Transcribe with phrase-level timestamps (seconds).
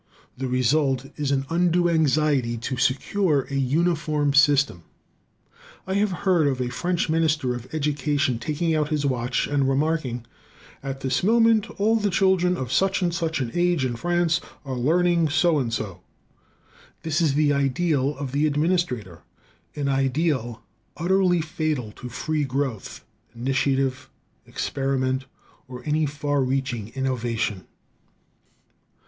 [0.35, 4.81] The result is an undue anxiety to secure a uniform system.
[5.85, 10.25] I have heard of a French minister of education taking out his watch, and remarking,
[10.81, 14.75] "At this moment all the children of such and such an age in France are
[14.75, 16.01] learning so and so."
[17.03, 19.21] This is the ideal of the administrator,
[19.75, 20.63] an ideal
[20.97, 23.05] utterly fatal to free growth,
[23.35, 24.09] initiative,
[24.47, 25.25] experiment,
[25.67, 27.67] or any far reaching innovation.